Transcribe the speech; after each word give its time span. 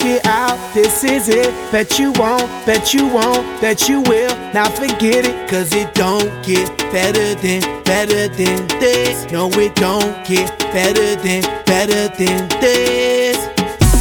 check 0.00 0.10
it 0.10 0.26
out, 0.26 0.58
this 0.74 1.04
is 1.04 1.28
it. 1.28 1.52
Bet 1.72 1.98
you 1.98 2.12
won't, 2.12 2.46
bet 2.66 2.94
you 2.94 3.06
won't, 3.06 3.60
bet 3.60 3.88
you 3.88 4.00
will. 4.02 4.34
Now 4.52 4.68
forget 4.68 5.26
it, 5.26 5.48
cause 5.48 5.74
it 5.74 5.94
don't 5.94 6.30
get 6.44 6.76
better 6.92 7.34
than, 7.34 7.62
better 7.84 8.28
than 8.28 8.66
this. 8.80 9.30
No, 9.30 9.48
it 9.52 9.74
don't 9.76 10.26
get 10.26 10.58
better 10.72 11.14
than, 11.16 11.42
better 11.64 12.08
than 12.16 12.48
this. 12.60 13.36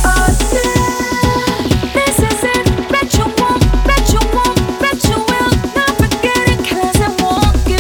Oh, 0.06 0.28
this 1.94 2.20
is 2.20 2.44
it. 2.44 2.66
Bet 2.90 3.14
you 3.14 3.26
won't, 3.38 3.62
bet 3.86 4.14
you 4.14 4.20
won't, 4.34 4.58
bet 4.80 5.04
you 5.06 5.18
will. 5.18 5.52
Not 5.76 5.98
forget 5.98 6.50
it, 6.50 6.60
'cause 6.68 6.96
it 6.96 7.22
won't 7.22 7.66
get 7.66 7.80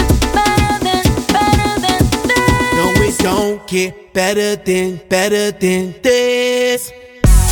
better 4.13 4.55
than, 4.55 4.99
better 5.07 5.51
than 5.51 5.93
this. 6.01 6.91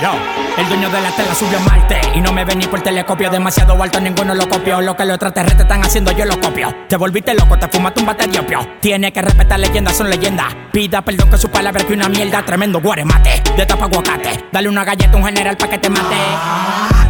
Yo, 0.00 0.12
el 0.56 0.68
dueño 0.68 0.88
de 0.90 1.00
la 1.00 1.10
tela 1.10 1.34
subió 1.34 1.58
a 1.58 1.60
Marte 1.62 2.00
Y 2.14 2.20
no 2.20 2.32
me 2.32 2.44
ven 2.44 2.60
ni 2.60 2.66
por 2.66 2.80
telescopio. 2.80 3.30
Demasiado 3.30 3.80
alto, 3.82 4.00
ninguno 4.00 4.32
lo 4.32 4.48
copió. 4.48 4.80
Lo 4.80 4.96
que 4.96 5.04
los 5.04 5.14
extraterrestres 5.14 5.62
están 5.62 5.84
haciendo, 5.84 6.12
yo 6.12 6.24
lo 6.24 6.40
copio. 6.40 6.72
Te 6.88 6.96
volviste 6.96 7.34
loco, 7.34 7.58
te 7.58 7.66
fumaste 7.66 8.00
un 8.00 8.06
bate 8.06 8.28
de 8.28 8.38
opio. 8.38 8.60
Tiene 8.80 9.12
que 9.12 9.22
respetar 9.22 9.58
leyendas, 9.58 9.96
son 9.96 10.08
leyendas. 10.08 10.54
Pida 10.72 11.02
perdón 11.02 11.30
que 11.30 11.38
su 11.38 11.48
palabra 11.50 11.84
que 11.84 11.94
una 11.94 12.08
mierda 12.08 12.44
Tremendo 12.44 12.80
guaremate, 12.80 13.42
de 13.56 13.66
tapa 13.66 13.86
aguacate. 13.86 14.44
Dale 14.52 14.68
una 14.68 14.84
galleta 14.84 15.12
a 15.12 15.16
un 15.16 15.24
general 15.24 15.56
pa' 15.56 15.68
que 15.68 15.78
te 15.78 15.90
mate. 15.90 16.16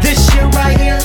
This 0.00 0.18
shit 0.30 0.42
right 0.54 0.78
here, 0.80 0.99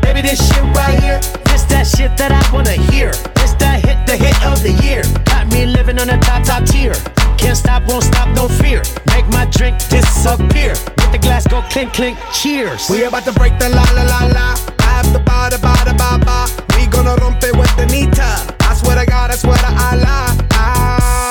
baby, 0.00 0.22
this 0.22 0.40
shit 0.40 0.62
right 0.74 0.98
here. 1.02 1.20
This 1.44 1.66
that 1.68 1.86
shit 1.86 2.16
that 2.16 2.32
I 2.32 2.42
wanna 2.52 2.72
hear. 2.90 3.10
This 3.34 3.54
that 3.58 3.84
hit, 3.84 3.98
the 4.06 4.16
hit 4.16 4.42
of 4.46 4.62
the 4.62 4.72
year. 4.82 5.02
Got 5.26 5.52
me 5.52 5.66
living 5.66 5.98
on 5.98 6.08
a 6.08 6.18
top, 6.18 6.44
top 6.44 6.64
tier. 6.64 6.94
Can't 7.40 7.56
stop, 7.56 7.82
won't 7.88 8.04
stop, 8.04 8.28
no 8.36 8.48
fear. 8.48 8.82
Make 9.14 9.26
my 9.28 9.46
drink 9.46 9.76
disappear. 9.88 10.74
Let 10.98 11.10
the 11.12 11.18
glass 11.20 11.46
go 11.46 11.62
clink, 11.70 11.92
clink, 11.92 12.18
cheers. 12.32 12.88
We 12.90 13.04
about 13.04 13.24
to 13.24 13.32
break 13.32 13.58
the 13.58 13.68
la 13.70 13.84
la 13.96 14.02
la 14.12 14.20
la. 14.36 14.48
After 14.80 15.18
ba 15.18 15.48
da 15.50 15.58
ba 15.58 15.74
da 15.84 15.92
ba 15.94 16.10
ba. 16.24 16.46
We 16.76 16.86
gonna 16.86 17.16
rompe 17.16 17.50
with 17.58 17.74
the 17.76 17.86
nita. 17.86 18.30
I 18.60 18.74
swear 18.74 18.96
to 19.00 19.06
God, 19.06 19.30
I 19.30 19.36
swear 19.36 19.56
to 19.56 19.70
Allah. 19.88 20.36
Ah, 20.52 21.09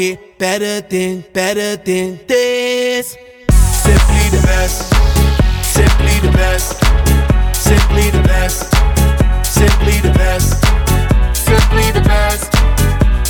Get 0.00 0.38
better 0.38 0.80
than, 0.80 1.22
better 1.34 1.76
than 1.76 2.18
this. 2.26 3.18
Simply 3.84 4.24
the 4.32 4.40
best. 4.48 4.88
Simply 5.76 6.16
the 6.24 6.32
best. 6.32 6.80
Simply 7.52 8.08
the 8.16 8.22
best. 8.22 8.58
Simply 9.44 10.00
the 10.00 10.12
best. 10.16 10.48
Simply 11.36 11.86
the 11.92 12.00
best. 12.00 12.48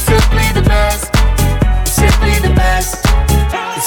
Simply 0.06 0.46
the 0.54 0.62
best. 0.62 1.04
Simply 1.98 2.34
the 2.46 2.54
best. 2.54 2.90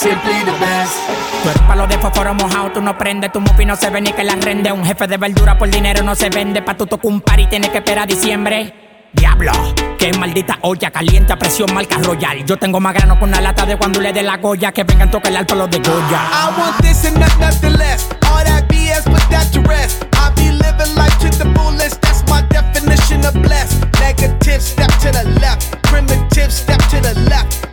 Simply 0.04 0.40
the 0.44 0.56
best. 0.60 0.96
Tú 1.44 1.50
eres 1.50 1.62
palo 1.64 1.88
de 1.88 1.98
fósforo 1.98 2.34
mojado, 2.34 2.72
tú 2.74 2.82
no 2.82 2.98
prendes, 2.98 3.32
tu 3.32 3.40
mufi 3.40 3.66
no 3.66 3.78
se 3.78 3.90
ve 3.90 4.02
ni 4.02 4.12
que 4.12 4.26
la 4.26 4.36
rende. 4.36 4.72
Un 4.74 4.84
jefe 4.84 5.08
de 5.08 5.18
verdura 5.18 5.58
por 5.58 5.70
dinero 5.70 6.04
no 6.04 6.16
se 6.16 6.30
vende, 6.30 6.62
pa' 6.62 6.76
tu 6.76 6.86
tocar 6.86 7.12
un 7.12 7.22
par 7.22 7.40
y 7.40 7.48
tienes 7.48 7.70
que 7.70 7.78
esperar 7.78 8.04
a 8.04 8.08
diciembre. 8.08 8.93
Diablo, 9.14 9.52
qué 9.98 10.12
maldita 10.14 10.58
olla 10.62 10.92
caliente 10.92 11.34
a 11.34 11.38
presión 11.38 11.74
marca 11.74 11.98
royal. 12.00 12.44
Yo 12.46 12.58
tengo 12.58 12.80
más 12.80 12.94
grano 12.94 13.20
con 13.20 13.30
una 13.30 13.42
lata 13.42 13.66
de 13.66 13.78
cuando 13.78 14.00
le 14.02 14.12
dé 14.12 14.24
la 14.24 14.38
goya 14.38 14.72
que 14.72 14.84
vengan 14.84 15.10
toca 15.12 15.30
el 15.30 15.38
alto 15.38 15.56
los 15.56 15.70
de 15.70 15.80
Goya. 15.80 16.22
I 16.32 16.60
want 16.60 16.78
this 16.82 17.06
and 17.06 17.20
not 17.20 17.38
nothing 17.40 17.78
less. 17.78 18.10
All 18.28 18.44
that 18.44 18.68
BS, 18.68 19.04
put 19.06 19.22
that 19.30 19.52
to 19.54 19.62
rest. 19.62 20.06
I 20.16 20.32
be 20.36 20.52
living 20.52 20.96
life 20.96 21.18
to 21.20 21.30
the 21.30 21.52
fullest. 21.56 22.02
That's 22.02 22.24
my 22.28 22.42
definition 22.50 23.26
of 23.26 23.34
blessed. 23.42 23.86
Negative, 24.00 24.62
step 24.62 24.92
to 25.02 25.12
the 25.12 25.24
left. 25.40 25.82
Primitive, 25.84 26.52
step 26.52 26.80
to 26.90 27.00
the 27.00 27.14
left. 27.30 27.73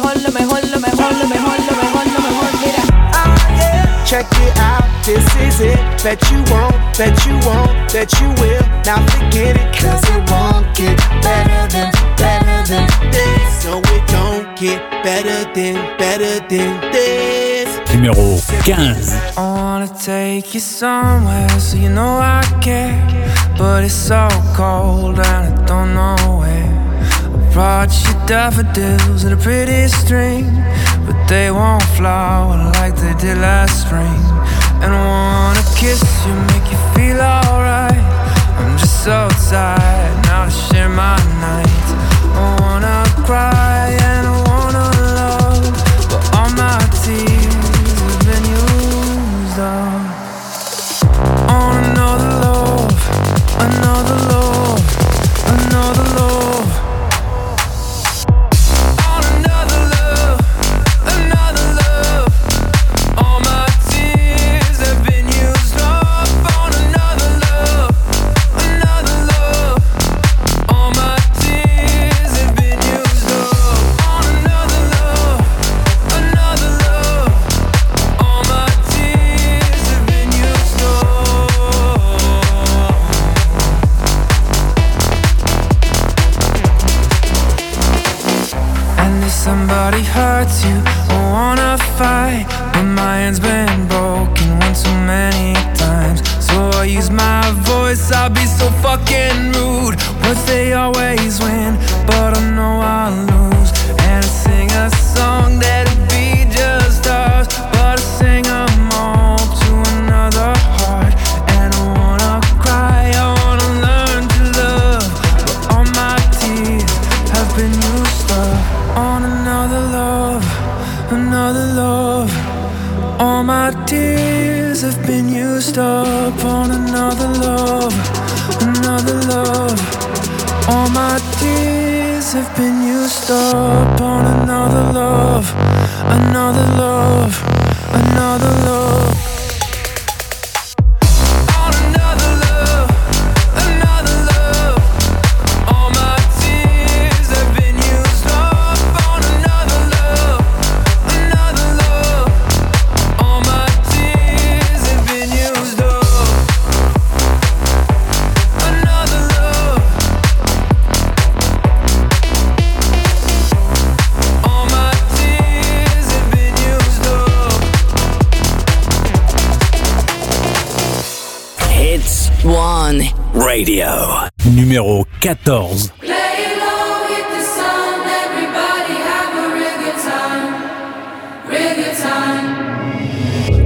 Check 4.11 4.27
it 4.29 4.57
out, 4.57 4.83
this 5.05 5.23
is 5.37 5.61
it. 5.61 5.79
Bet 6.03 6.19
you 6.29 6.43
won't, 6.51 6.75
bet 6.97 7.15
you 7.25 7.31
won't, 7.47 7.71
bet 7.93 8.11
you 8.19 8.27
will. 8.43 8.61
Now 8.83 8.99
forget 9.07 9.55
it, 9.55 9.71
cause 9.73 10.03
it 10.03 10.29
won't 10.29 10.67
get 10.75 10.97
better 11.23 11.63
than, 11.71 11.91
better 12.17 12.59
than 12.67 12.87
this. 13.09 13.63
No, 13.63 13.79
it 13.79 14.05
don't 14.09 14.59
get 14.59 14.81
better 15.01 15.49
than, 15.53 15.75
better 15.97 16.45
than 16.49 16.91
this. 16.91 17.69
Numéro 17.95 18.37
15. 18.37 18.75
I 19.37 19.41
wanna 19.55 19.87
take 19.87 20.53
you 20.53 20.59
somewhere 20.59 21.47
so 21.61 21.77
you 21.77 21.87
know 21.87 22.19
I 22.19 22.43
care. 22.59 22.99
But 23.57 23.85
it's 23.85 23.93
so 23.93 24.27
cold 24.53 25.19
and 25.19 25.57
I 25.57 25.65
don't 25.65 25.93
know 25.93 26.39
where. 26.39 26.70
I 27.61 27.85
brought 27.85 27.93
you 28.07 28.13
daffodils 28.25 29.23
and 29.23 29.33
a 29.33 29.37
pretty 29.37 29.87
string, 29.87 30.45
but 31.05 31.27
they 31.27 31.51
won't 31.51 31.83
flower 31.95 32.57
like 32.73 32.95
they 32.95 33.13
did 33.21 33.37
last 33.37 33.85
spring. 33.85 34.17
And 34.81 34.91
I 34.91 35.05
wanna 35.05 35.61
kiss 35.77 36.01
you, 36.25 36.33
make 36.49 36.71
you 36.71 36.79
feel 36.95 37.21
alright. 37.21 38.01
I'm 38.57 38.79
just 38.79 39.03
so 39.03 39.29
tired 39.51 40.25
now 40.25 40.45
to 40.45 40.51
share 40.51 40.89
my 40.89 41.17
nights. 41.39 41.91
I 42.33 42.57
wanna 42.61 43.25
cry 43.27 43.60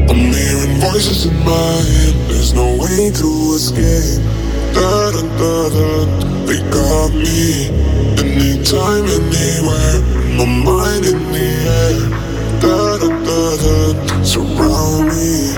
I'm 0.10 0.34
hearing 0.34 0.82
voices 0.82 1.28
in 1.28 1.38
my 1.46 1.78
head, 1.94 2.16
there's 2.28 2.54
no 2.56 2.78
way 2.82 3.12
to 3.22 3.30
escape. 3.54 4.24
Da 4.74 5.12
da 5.12 5.22
da 5.38 5.70
da, 5.70 5.90
they 6.48 6.62
got 6.74 7.14
me. 7.14 7.70
Anytime, 8.18 9.06
anywhere, 9.06 10.02
my 10.40 10.46
mind 10.66 11.06
in 11.06 11.22
the 11.32 11.48
air. 11.78 12.02
Da 12.62 12.98
da 12.98 13.10
da 13.28 13.42
da, 13.62 14.24
surround 14.24 15.06
me. 15.14 15.54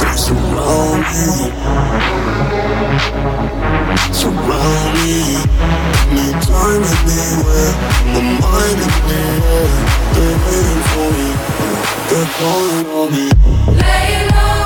They 0.00 0.16
surround 0.16 1.02
me. 1.14 2.15
Surround 4.16 4.94
me. 5.04 5.36
Mind. 8.40 8.80
They're 10.14 10.38
waiting 10.44 10.82
for 10.90 11.08
me. 11.16 11.28
They're 12.08 12.30
calling 12.38 12.86
on 12.96 13.08
me. 13.12 13.26
Play 13.78 14.08
along 14.24 14.65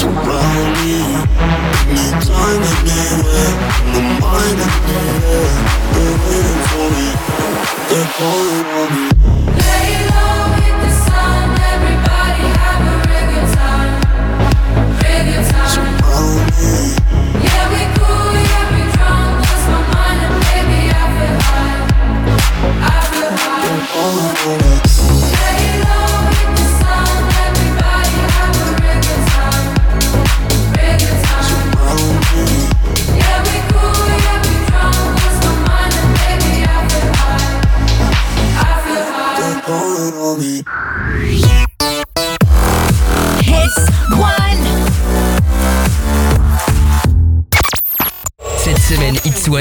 surround 0.00 0.72
me 0.80 0.96
to 1.76 1.84
be 1.92 2.96
In 3.84 3.92
the 3.92 4.02
mind, 4.20 4.60
anywhere 4.96 6.16
waiting 6.24 6.60
for 6.70 6.86
me. 6.96 7.08
Calling 8.20 8.69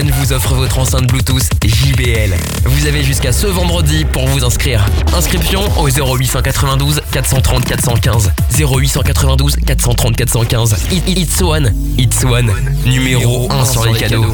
Vous 0.07 0.31
offre 0.31 0.53
votre 0.53 0.79
enceinte 0.79 1.07
Bluetooth 1.07 1.43
JBL. 1.61 2.33
Vous 2.63 2.87
avez 2.87 3.03
jusqu'à 3.03 3.33
ce 3.33 3.47
vendredi 3.47 4.05
pour 4.05 4.25
vous 4.27 4.45
inscrire. 4.45 4.85
Inscription 5.13 5.61
au 5.77 5.89
0892 5.89 7.01
430 7.11 7.65
415. 7.65 8.31
0892 8.57 9.57
430 9.65 10.15
415. 10.15 10.77
It's 11.05 11.41
One. 11.41 11.73
It's 11.97 12.23
One. 12.23 12.49
Numéro 12.85 13.51
1 13.51 13.65
sur 13.65 13.85
les 13.85 13.99
cadeaux. 13.99 14.25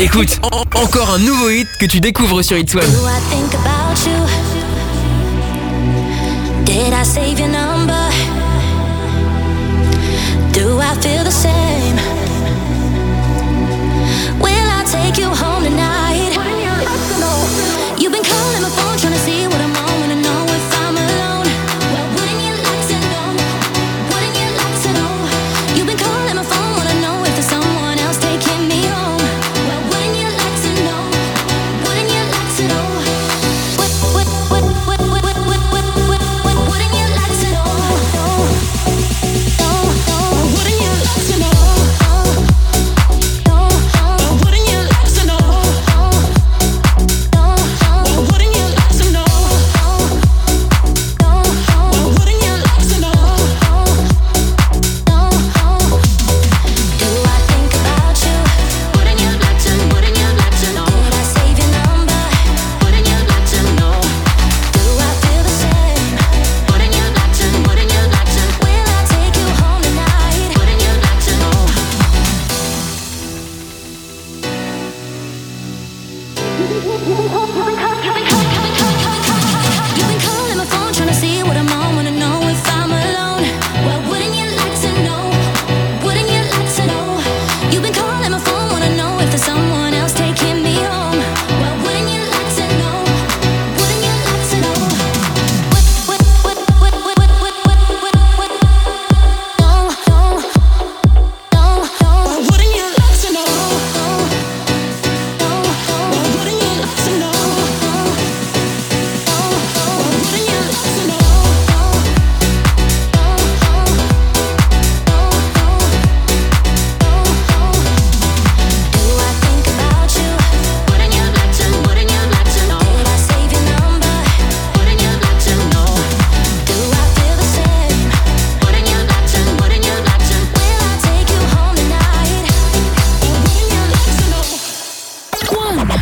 Écoute, 0.00 0.40
encore 0.74 1.10
un 1.10 1.18
nouveau 1.20 1.48
hit 1.50 1.68
que 1.78 1.86
tu 1.86 2.00
découvres 2.00 2.42
sur 2.42 2.56
It's 2.56 2.74
One. 2.74 2.82
Did 6.64 6.92
I 6.92 7.04
save 7.04 7.38
your 7.38 7.48
number? 7.48 8.33
I 10.94 11.00
feel 11.00 11.24
the 11.24 11.30
same. 11.32 11.63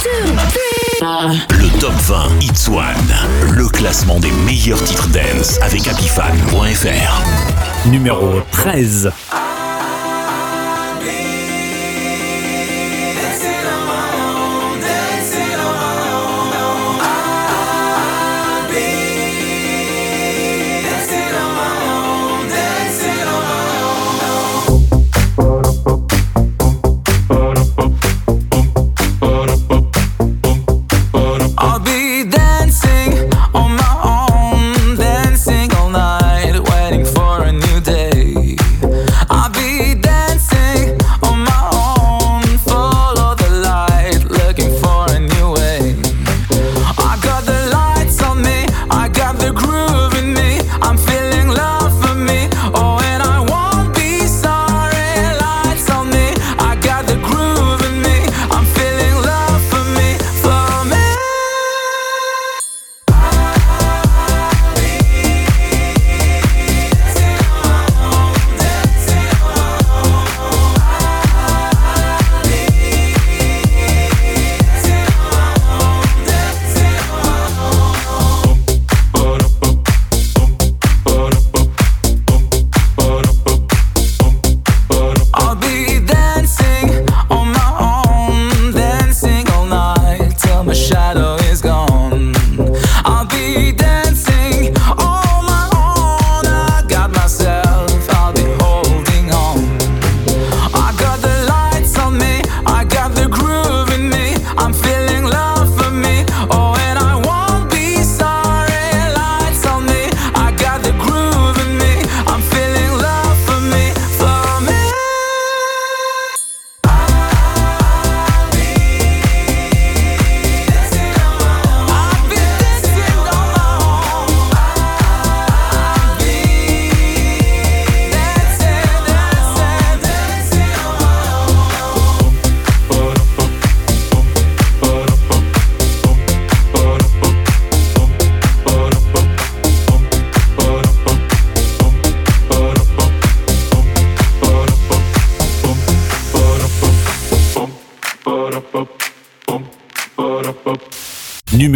Le 0.05 1.79
top 1.79 1.93
20 1.93 2.41
It's 2.41 2.67
One, 2.69 3.53
le 3.53 3.69
classement 3.69 4.19
des 4.19 4.33
meilleurs 4.33 4.83
titres 4.83 5.09
dance 5.09 5.61
avec 5.63 5.87
Apifan.fr 5.87 7.23
Numéro 7.89 8.41
13. 8.51 9.13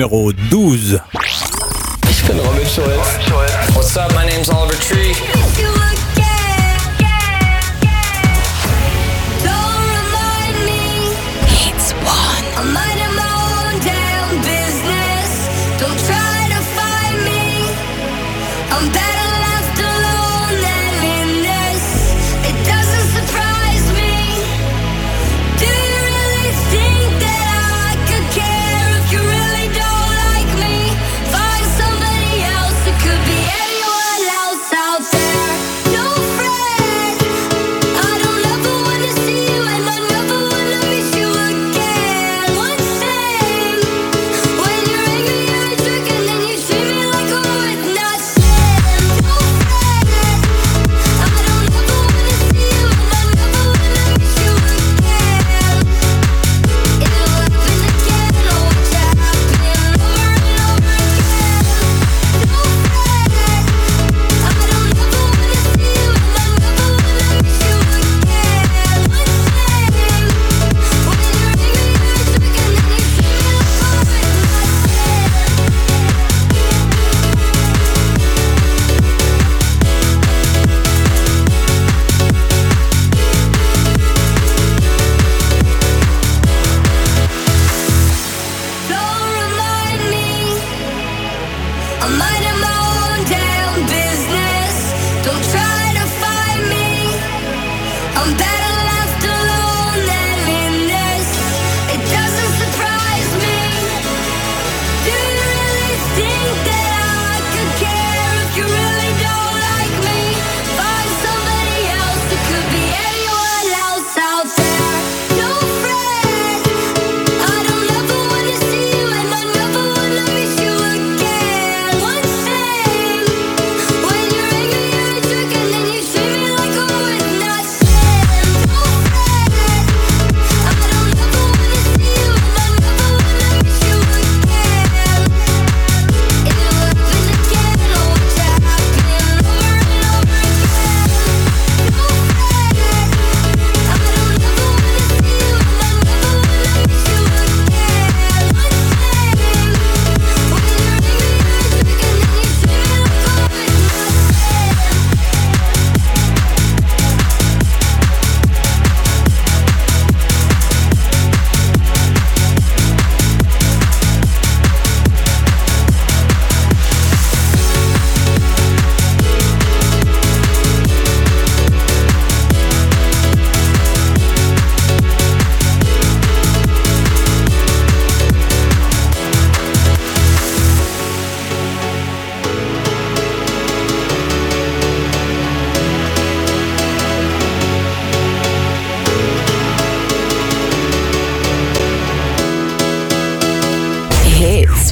numéro 0.07 0.33
12. 0.33 1.01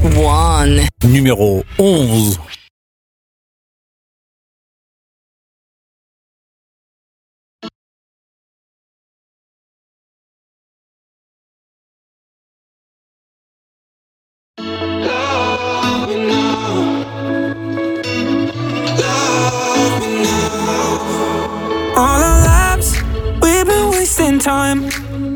One. 0.04 0.86
Numéro 1.02 1.64
11. 1.78 2.54
time. 24.44 24.84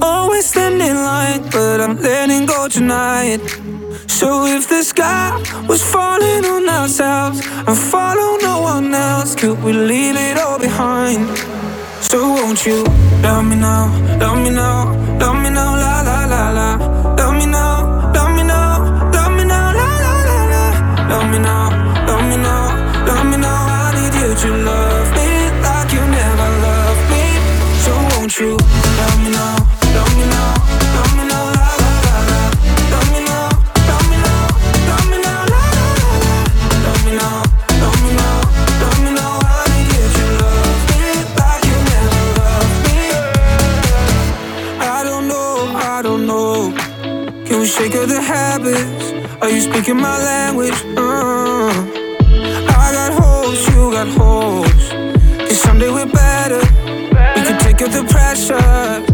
Always 0.03 0.45
standing 0.45 0.87
in 0.87 0.97
line, 0.97 1.43
but 1.51 1.81
I'm 1.81 1.97
letting 1.97 2.45
go 2.45 2.69
tonight. 2.69 3.41
So 4.19 4.47
if 4.47 4.69
the 4.69 4.83
sky 4.83 5.31
was 5.69 5.81
falling 5.81 6.45
on 6.45 6.69
ourselves 6.69 7.39
and 7.69 7.79
follow 7.79 8.37
no 8.39 8.63
one 8.63 8.93
else, 8.93 9.37
could 9.37 9.63
we 9.63 9.73
leave 9.73 10.17
it 10.17 10.37
all 10.37 10.59
behind? 10.59 11.39
So 12.03 12.19
won't 12.31 12.67
you 12.67 12.83
love 13.23 13.45
me 13.45 13.55
now, 13.55 13.87
love 14.19 14.39
me 14.43 14.51
now, 14.51 14.91
love 15.21 15.41
me 15.41 15.51
now, 15.51 15.71
la 15.85 16.03
la 16.03 16.25
la 16.27 16.51
la, 16.51 17.15
love 17.15 17.35
me 17.39 17.47
now, 17.47 18.11
love 18.13 18.35
me 18.35 18.43
now, 18.43 19.13
love 19.13 19.33
me 19.37 19.45
now, 19.45 19.73
la 19.79 19.89
la 20.03 20.17
la 20.29 20.39
la, 20.53 20.65
love 21.11 21.31
me 21.31 21.39
now, 21.39 21.71
love 22.09 22.25
me 22.29 22.37
now, 22.39 23.07
love 23.07 23.25
me 23.31 23.37
now, 23.37 23.67
I 23.71 23.95
need 23.95 24.15
you 24.19 24.35
to 24.35 24.51
love 24.65 25.09
me 25.15 25.29
like 25.63 25.93
you 25.93 26.03
never 26.19 26.49
loved 26.67 27.05
me. 27.13 27.25
So 27.85 27.93
won't 28.19 28.37
you? 28.41 28.78
of 47.95 48.09
the 48.09 48.21
habits. 48.21 49.13
Are 49.41 49.49
you 49.49 49.61
speaking 49.61 49.97
my 49.97 50.17
language? 50.19 50.75
Uh, 50.97 51.71
I 52.69 52.91
got 52.93 53.13
holes, 53.23 53.67
you 53.69 53.93
got 53.93 54.09
holes. 54.09 54.89
Cause 55.39 55.61
someday 55.61 55.91
we're 55.91 56.07
better. 56.07 56.61
We 57.35 57.43
can 57.47 57.59
take 57.61 57.79
the 57.79 58.05
pressure. 58.11 59.08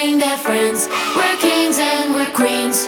bring 0.00 0.18
their 0.18 0.38
friends. 0.38 0.88
We're 1.14 1.36
kings 1.36 1.78
and 1.78 2.14
we're 2.14 2.32
queens. 2.32 2.86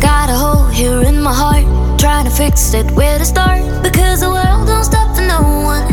Got 0.00 0.30
a 0.30 0.36
hole 0.42 0.66
here 0.68 1.02
in 1.02 1.20
my 1.20 1.34
heart, 1.34 1.66
trying 2.00 2.24
to 2.24 2.30
fix 2.30 2.72
it 2.72 2.90
where 2.92 3.18
to 3.18 3.24
start. 3.26 3.82
Because 3.82 4.20
the 4.20 4.30
world 4.30 4.66
don't 4.66 4.84
stop 4.84 5.14
for 5.14 5.26
no 5.34 5.42
one. 5.72 5.84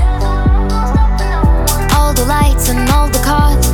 All 1.95 2.13
the 2.13 2.25
lights 2.25 2.69
and 2.69 2.89
all 2.89 3.09
the 3.09 3.21
cars. 3.29 3.66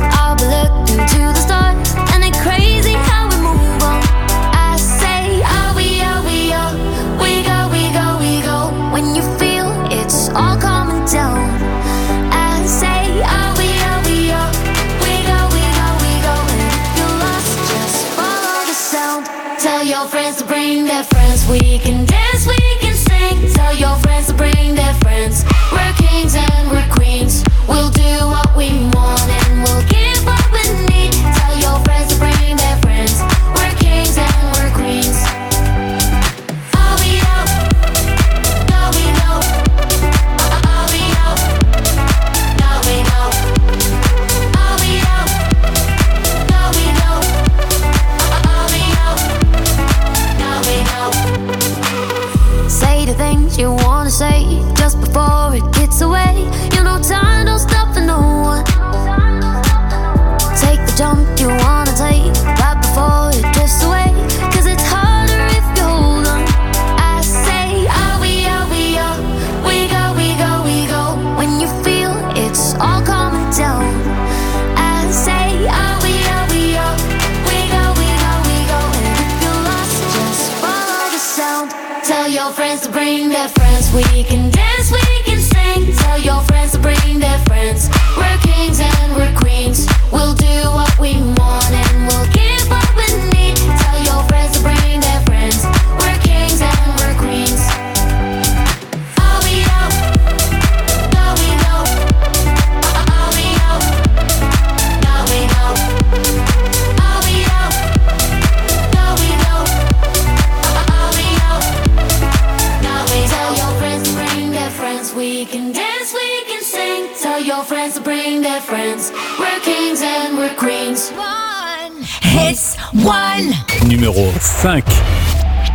numéro 123.96 124.32
5. 124.40 124.84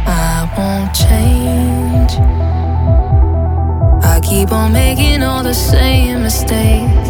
I 0.06 0.50
won't 0.58 0.94
change. 0.94 2.20
I 4.04 4.20
keep 4.22 4.52
on 4.52 4.74
making 4.74 5.24
all 5.24 5.42
the 5.42 5.54
same 5.54 6.24
mistakes. 6.24 7.10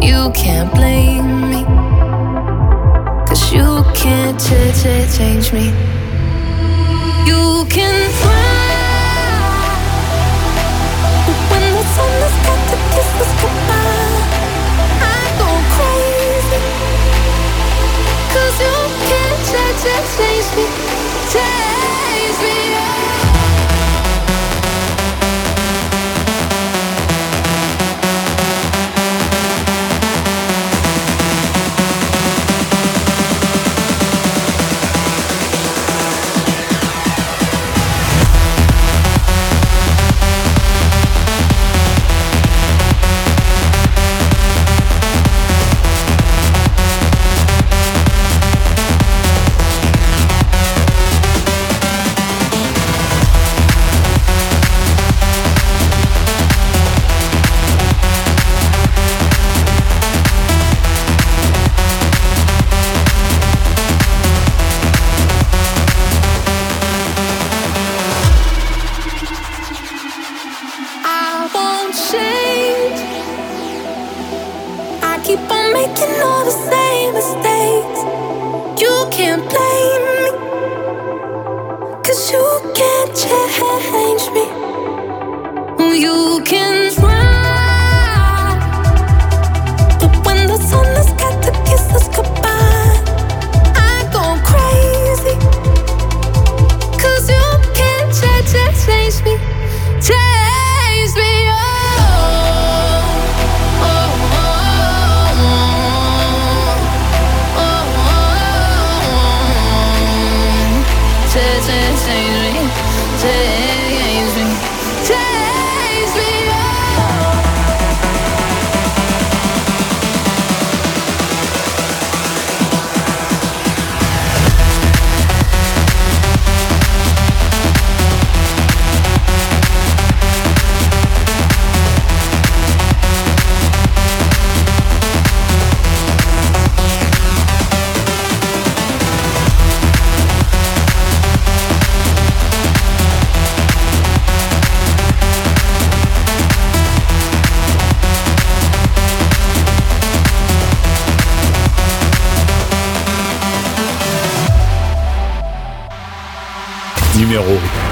You 0.00 0.32
can't 0.34 0.72
blame 0.74 1.48
me. 1.50 1.64
Cause 3.26 3.52
you 3.52 3.84
can't 3.94 4.36
ch- 4.40 4.74
ch- 4.82 5.16
change 5.16 5.52
me. 5.52 5.72
You 7.26 7.64
can 7.68 8.10
find 8.10 8.51
Texas 19.82 20.16
takes 20.16 20.56
me. 20.56 20.64
Texas. 21.32 21.81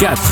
Numéro 0.01 0.30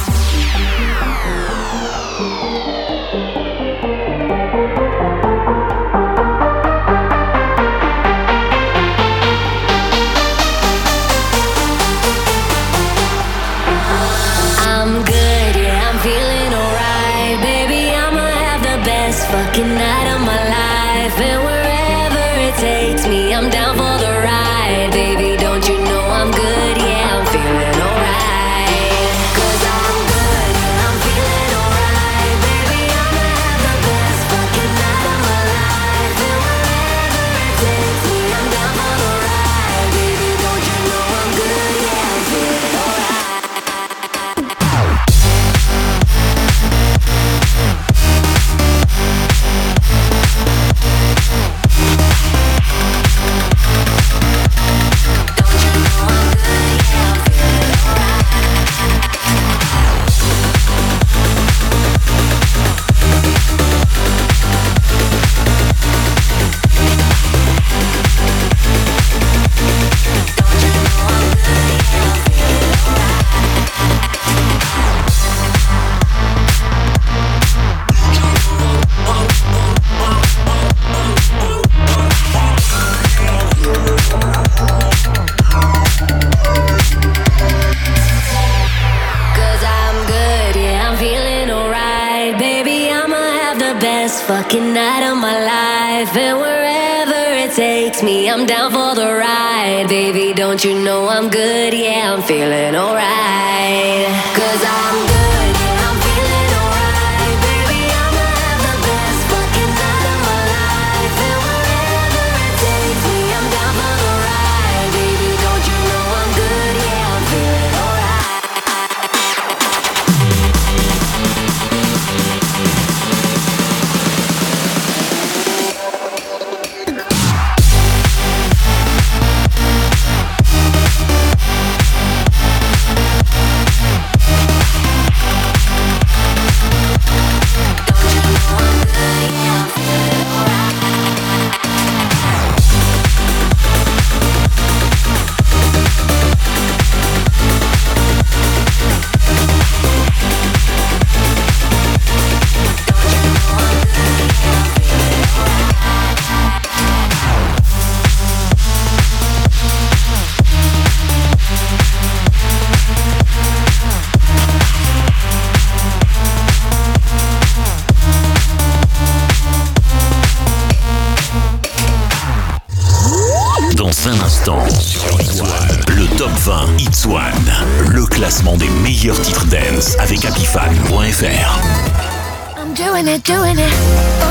doing 183.09 183.21
it, 183.21 183.25
doing 183.25 183.59
it. 183.59 184.28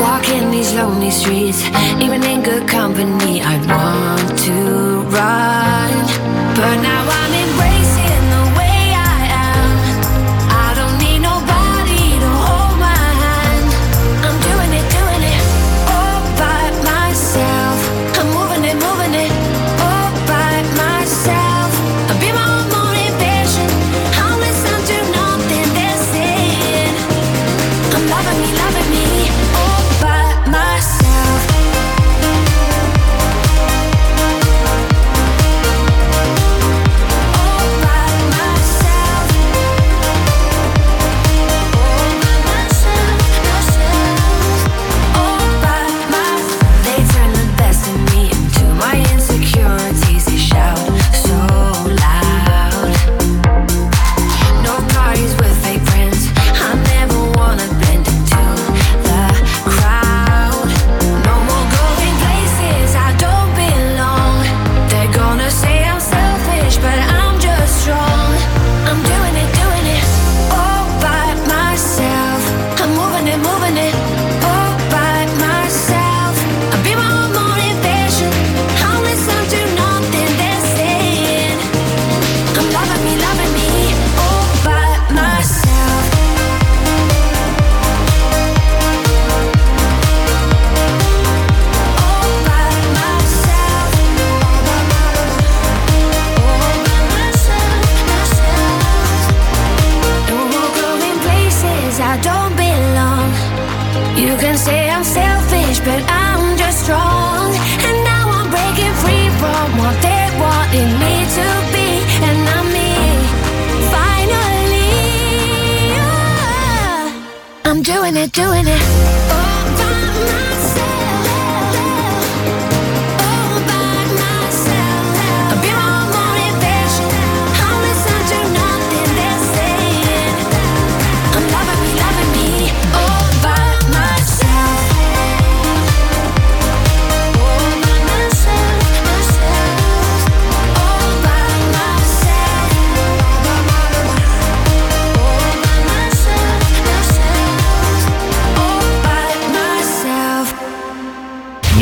Walking 0.00 0.50
these 0.52 0.72
lonely 0.74 1.10
streets. 1.10 1.89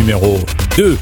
numéro 0.09 0.39
2. 0.79 0.97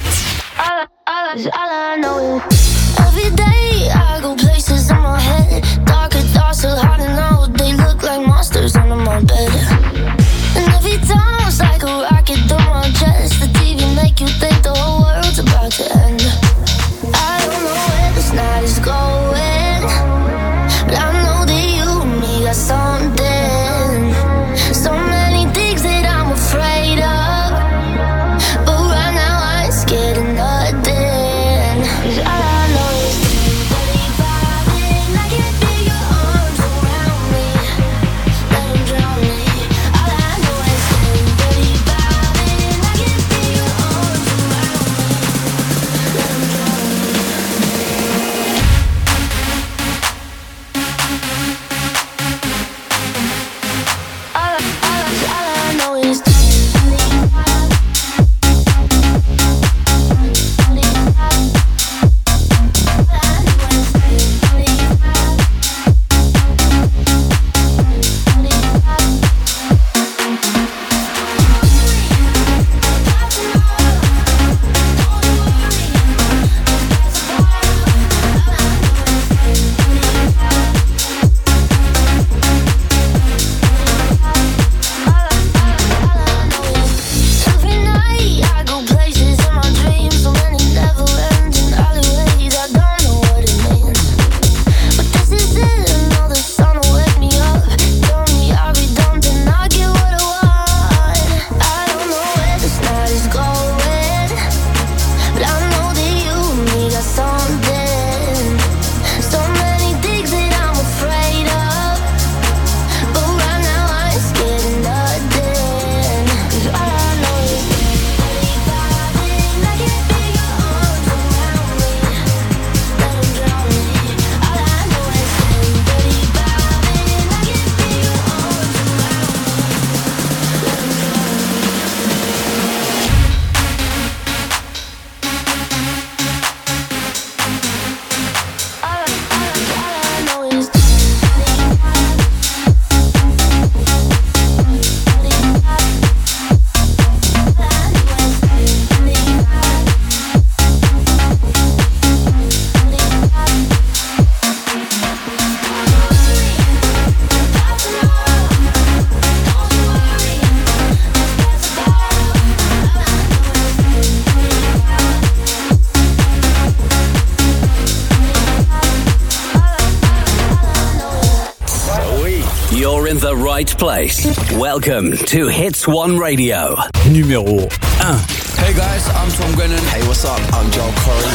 place. 173.79 174.25
Welcome 174.53 175.17
to 175.17 175.49
Hits 175.49 175.87
One 175.87 176.19
Radio. 176.19 176.75
Numéro 177.09 177.45
1. 177.45 177.69
Uh. 178.01 178.19
Hey 178.57 178.73
guys, 178.75 179.09
I'm 179.09 179.31
Tom 179.33 179.55
Grennan. 179.55 179.79
Hey, 179.87 180.07
what's 180.07 180.25
up? 180.25 180.41
I'm 180.55 180.71
Joel 180.71 180.91
Corry. 180.93 181.31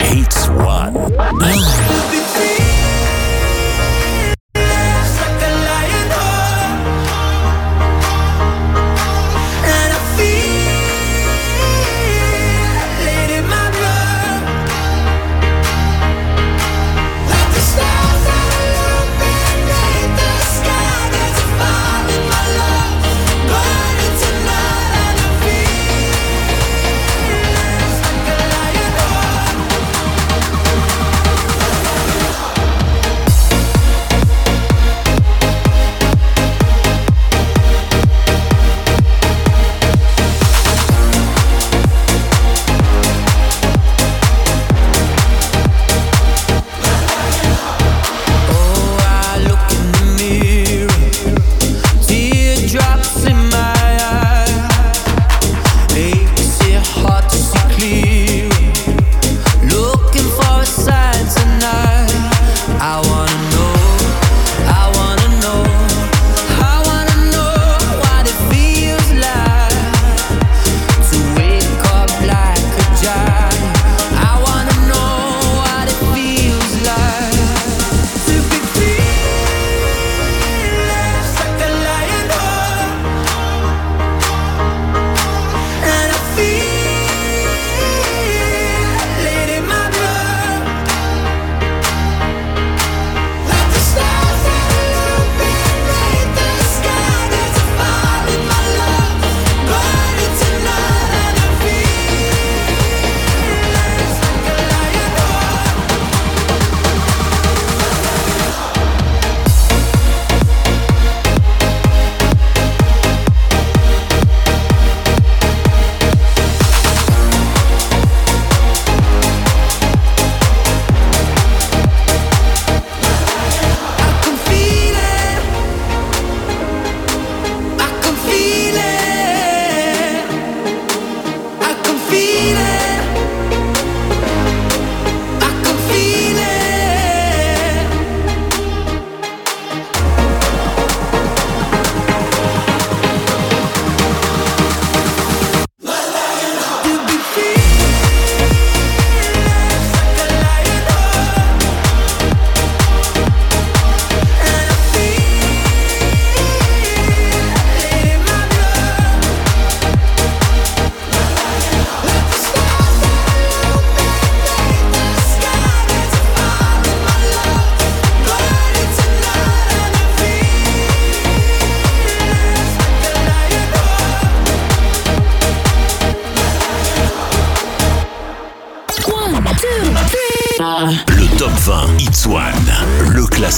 Hits 0.00 0.48
One. 0.48 0.96
Uh. 1.18 1.97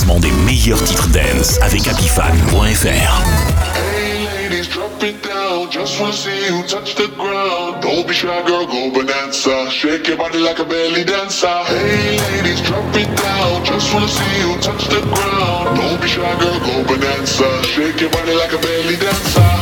classement 0.01 0.20
des 0.20 0.30
meilleurs 0.46 0.82
titres 0.82 1.09
dance 1.09 1.59
avec 1.61 1.86
happyfan.fr. 1.86 3.24
Just 5.70 6.01
wanna 6.01 6.12
see 6.12 6.46
you 6.46 6.62
touch 6.66 6.94
the 6.94 7.09
ground. 7.16 7.80
Don't 7.80 8.07
be 8.07 8.12
shy, 8.12 8.26
girl, 8.46 8.66
go 8.66 8.90
bonanza. 8.90 9.70
Shake 9.70 10.09
your 10.09 10.16
body 10.16 10.38
like 10.38 10.59
a 10.59 10.64
belly 10.64 11.05
dancer. 11.05 11.46
Hey, 11.46 12.18
ladies, 12.18 12.61
drop 12.62 12.84
it 12.96 13.09
down. 13.16 13.64
Just 13.64 13.94
wanna 13.94 14.09
see 14.09 14.40
you 14.40 14.59
touch 14.61 14.88
the 14.88 15.01
ground. 15.01 15.76
Don't 15.76 16.01
be 16.01 16.09
shy, 16.09 16.38
girl, 16.40 16.59
go 16.61 16.84
bonanza. 16.84 17.62
Shake 17.64 18.01
your 18.01 18.11
body 18.11 18.34
like 18.34 18.53
a 18.53 18.59
belly 18.59 18.96
dancer. 18.96 19.60